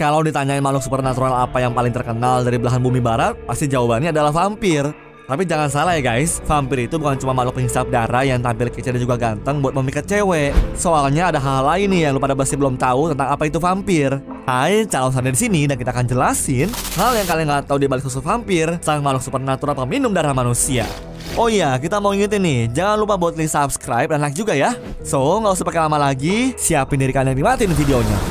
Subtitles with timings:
[0.00, 4.32] Kalau ditanyain makhluk supernatural apa yang paling terkenal dari belahan bumi barat, pasti jawabannya adalah
[4.32, 4.88] vampir.
[5.28, 8.96] Tapi jangan salah ya guys, vampir itu bukan cuma makhluk penghisap darah yang tampil kecil
[8.96, 10.56] dan juga ganteng buat memikat cewek.
[10.72, 14.16] Soalnya ada hal lain nih yang lu pada pasti belum tahu tentang apa itu vampir.
[14.48, 17.84] Hai, calon sana di sini dan kita akan jelasin hal yang kalian nggak tahu di
[17.84, 20.88] balik sosok vampir, sang makhluk supernatural peminum darah manusia.
[21.36, 24.72] Oh iya, kita mau ingetin nih, jangan lupa buat klik subscribe dan like juga ya.
[25.04, 28.29] So, nggak usah pakai lama lagi, siapin diri kalian nikmatin videonya.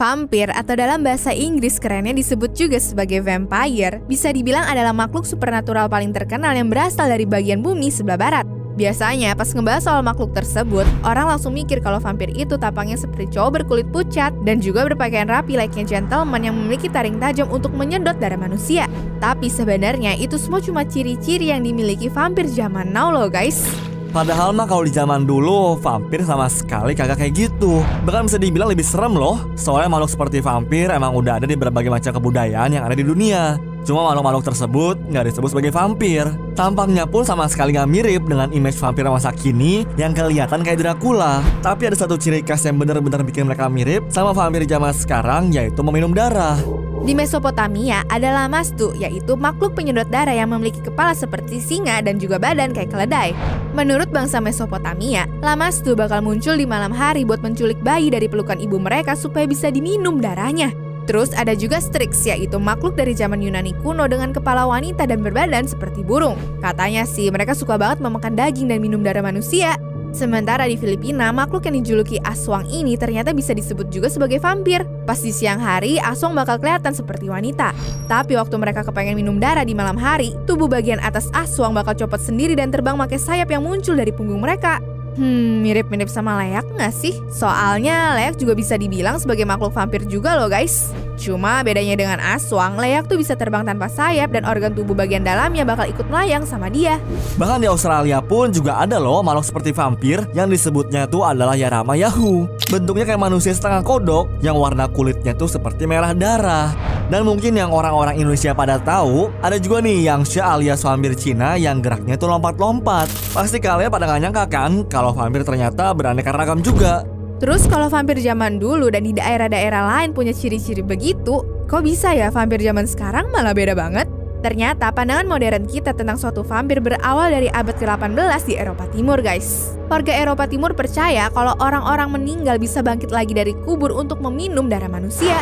[0.00, 5.92] Vampir atau dalam bahasa Inggris kerennya disebut juga sebagai vampire, bisa dibilang adalah makhluk supernatural
[5.92, 8.48] paling terkenal yang berasal dari bagian bumi sebelah barat.
[8.80, 13.60] Biasanya pas ngebahas soal makhluk tersebut, orang langsung mikir kalau vampir itu tampangnya seperti cowok
[13.60, 18.40] berkulit pucat dan juga berpakaian rapi layaknya gentleman yang memiliki taring tajam untuk menyedot darah
[18.40, 18.88] manusia.
[19.20, 23.68] Tapi sebenarnya itu semua cuma ciri-ciri yang dimiliki vampir zaman now loh guys.
[24.10, 27.78] Padahal mah kalau di zaman dulu vampir sama sekali kagak kayak gitu.
[28.02, 29.38] Bahkan bisa dibilang lebih serem loh.
[29.54, 33.69] Soalnya makhluk seperti vampir emang udah ada di berbagai macam kebudayaan yang ada di dunia.
[33.84, 36.24] Cuma makhluk-makhluk tersebut nggak disebut sebagai vampir.
[36.54, 41.40] Tampangnya pun sama sekali nggak mirip dengan image vampir masa kini yang kelihatan kayak Dracula.
[41.64, 45.80] Tapi ada satu ciri khas yang benar-benar bikin mereka mirip sama vampir zaman sekarang yaitu
[45.80, 46.60] meminum darah.
[47.00, 52.36] Di Mesopotamia ada lamastu, yaitu makhluk penyedot darah yang memiliki kepala seperti singa dan juga
[52.36, 53.32] badan kayak keledai.
[53.72, 58.76] Menurut bangsa Mesopotamia, lamastu bakal muncul di malam hari buat menculik bayi dari pelukan ibu
[58.76, 60.76] mereka supaya bisa diminum darahnya.
[61.10, 65.66] Terus ada juga Strix, yaitu makhluk dari zaman Yunani kuno dengan kepala wanita dan berbadan
[65.66, 66.38] seperti burung.
[66.62, 69.74] Katanya sih mereka suka banget memakan daging dan minum darah manusia.
[70.14, 74.86] Sementara di Filipina, makhluk yang dijuluki aswang ini ternyata bisa disebut juga sebagai vampir.
[75.02, 77.74] Pas di siang hari, aswang bakal kelihatan seperti wanita.
[78.06, 82.22] Tapi waktu mereka kepengen minum darah di malam hari, tubuh bagian atas aswang bakal copot
[82.22, 84.78] sendiri dan terbang pakai sayap yang muncul dari punggung mereka.
[85.18, 87.18] Hmm, mirip-mirip sama leak nggak sih?
[87.32, 90.94] Soalnya leak juga bisa dibilang sebagai makhluk vampir juga loh guys.
[91.20, 95.68] Cuma bedanya dengan aswang, leak tuh bisa terbang tanpa sayap dan organ tubuh bagian dalamnya
[95.68, 96.96] bakal ikut melayang sama dia.
[97.36, 101.98] Bahkan di Australia pun juga ada loh makhluk seperti vampir yang disebutnya tuh adalah Yarama
[101.98, 102.48] Yahoo.
[102.72, 106.99] Bentuknya kayak manusia setengah kodok yang warna kulitnya tuh seperti merah darah.
[107.10, 111.58] Dan mungkin yang orang-orang Indonesia pada tahu, ada juga nih yang Sha alias vampir Cina
[111.58, 113.10] yang geraknya tuh lompat-lompat.
[113.34, 117.02] Pasti kalian pada gak nyangka kan kalau vampir ternyata beraneka ragam juga.
[117.42, 122.30] Terus kalau vampir zaman dulu dan di daerah-daerah lain punya ciri-ciri begitu, kok bisa ya
[122.30, 124.06] vampir zaman sekarang malah beda banget?
[124.40, 129.74] Ternyata pandangan modern kita tentang suatu vampir berawal dari abad ke-18 di Eropa Timur, guys.
[129.90, 134.88] Warga Eropa Timur percaya kalau orang-orang meninggal bisa bangkit lagi dari kubur untuk meminum darah
[134.88, 135.36] manusia.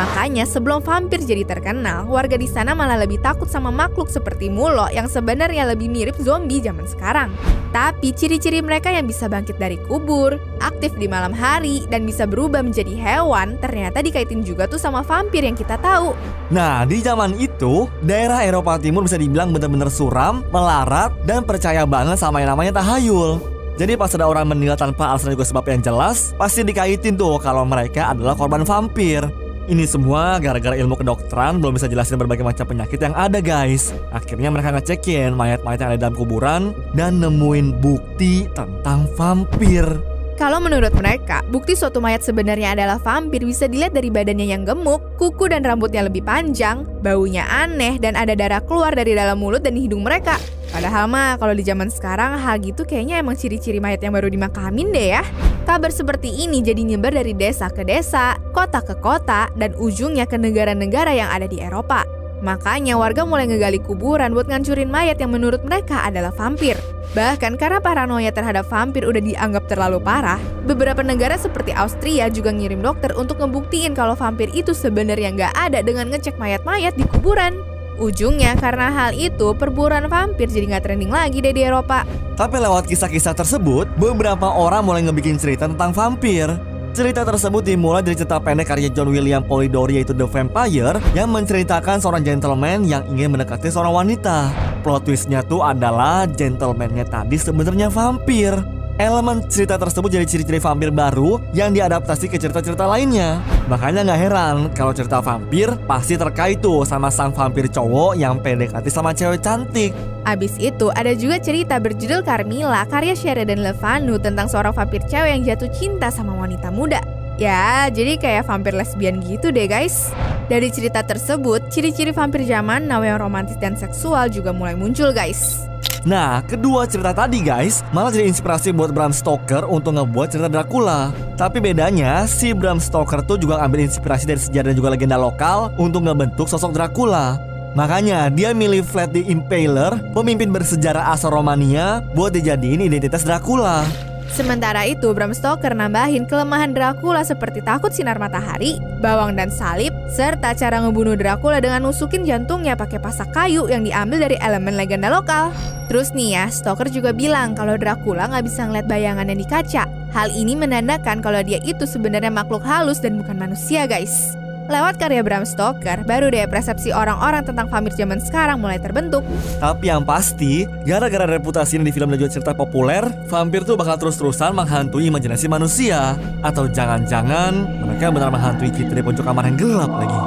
[0.00, 4.88] Makanya sebelum vampir jadi terkenal, warga di sana malah lebih takut sama makhluk seperti Mulo
[4.88, 7.28] yang sebenarnya lebih mirip zombie zaman sekarang.
[7.68, 12.64] Tapi ciri-ciri mereka yang bisa bangkit dari kubur, aktif di malam hari, dan bisa berubah
[12.64, 16.16] menjadi hewan ternyata dikaitin juga tuh sama vampir yang kita tahu.
[16.48, 22.16] Nah, di zaman itu, daerah Eropa Timur bisa dibilang benar-benar suram, melarat, dan percaya banget
[22.16, 23.36] sama yang namanya tahayul.
[23.76, 27.68] Jadi pas ada orang meninggal tanpa alasan juga sebab yang jelas, pasti dikaitin tuh kalau
[27.68, 29.28] mereka adalah korban vampir.
[29.70, 33.94] Ini semua gara-gara ilmu kedokteran belum bisa jelasin berbagai macam penyakit yang ada guys.
[34.10, 40.09] Akhirnya mereka ngecekin mayat-mayat yang ada dalam kuburan dan nemuin bukti tentang vampir.
[40.40, 45.20] Kalau menurut mereka, bukti suatu mayat sebenarnya adalah vampir bisa dilihat dari badannya yang gemuk,
[45.20, 49.76] kuku dan rambutnya lebih panjang, baunya aneh, dan ada darah keluar dari dalam mulut dan
[49.76, 50.40] hidung mereka.
[50.72, 54.88] Padahal mah kalau di zaman sekarang hal gitu kayaknya emang ciri-ciri mayat yang baru dimakamin
[54.96, 55.22] deh ya.
[55.68, 60.40] Kabar seperti ini jadi nyebar dari desa ke desa, kota ke kota, dan ujungnya ke
[60.40, 62.00] negara-negara yang ada di Eropa.
[62.40, 66.76] Makanya warga mulai ngegali kuburan buat ngancurin mayat yang menurut mereka adalah vampir.
[67.12, 72.80] Bahkan karena paranoia terhadap vampir udah dianggap terlalu parah, beberapa negara seperti Austria juga ngirim
[72.80, 77.60] dokter untuk ngebuktiin kalau vampir itu sebenarnya nggak ada dengan ngecek mayat-mayat di kuburan.
[78.00, 82.08] Ujungnya karena hal itu perburuan vampir jadi nggak trending lagi deh di Eropa.
[82.38, 86.48] Tapi lewat kisah-kisah tersebut, beberapa orang mulai ngebikin cerita tentang vampir.
[86.90, 92.02] Cerita tersebut dimulai dari cerita pendek karya John William Polidori yaitu The Vampire yang menceritakan
[92.02, 94.50] seorang gentleman yang ingin mendekati seorang wanita.
[94.82, 98.79] Plot twistnya tuh adalah gentlemannya tadi sebenarnya vampir.
[99.00, 103.40] Elemen cerita tersebut jadi ciri-ciri vampir baru yang diadaptasi ke cerita-cerita lainnya.
[103.64, 108.92] Makanya nggak heran kalau cerita vampir pasti terkait tuh sama sang vampir cowok yang PDKT
[108.92, 109.96] sama cewek cantik.
[110.28, 115.48] Abis itu ada juga cerita berjudul Carmilla karya Sheridan Levanu tentang seorang vampir cewek yang
[115.48, 117.00] jatuh cinta sama wanita muda.
[117.40, 120.12] Ya, jadi kayak vampir lesbian gitu deh guys.
[120.52, 125.69] Dari cerita tersebut, ciri-ciri vampir zaman now yang romantis dan seksual juga mulai muncul guys.
[126.08, 131.12] Nah, kedua cerita tadi guys malah jadi inspirasi buat Bram Stoker untuk ngebuat cerita Dracula.
[131.36, 135.76] Tapi bedanya, si Bram Stoker tuh juga ambil inspirasi dari sejarah dan juga legenda lokal
[135.76, 137.36] untuk ngebentuk sosok Dracula.
[137.76, 144.09] Makanya dia milih Vlad the Impaler, pemimpin bersejarah asal Romania, buat dijadiin identitas Dracula.
[144.30, 150.54] Sementara itu, Bram Stoker nambahin kelemahan Dracula seperti takut sinar matahari, bawang dan salib, serta
[150.54, 155.50] cara ngebunuh Dracula dengan nusukin jantungnya pakai pasak kayu yang diambil dari elemen legenda lokal.
[155.90, 159.84] Terus nih ya, Stoker juga bilang kalau Dracula nggak bisa ngeliat bayangannya di kaca.
[160.14, 164.39] Hal ini menandakan kalau dia itu sebenarnya makhluk halus dan bukan manusia, guys.
[164.70, 169.26] Lewat karya Bram Stoker, baru deh persepsi orang-orang tentang vampir zaman sekarang mulai terbentuk.
[169.58, 174.54] Tapi yang pasti, gara-gara reputasi di film dan juga cerita populer, vampir tuh bakal terus-terusan
[174.54, 176.14] menghantui imajinasi manusia.
[176.46, 180.18] Atau jangan-jangan mereka benar menghantui kita di pojok kamar yang gelap lagi.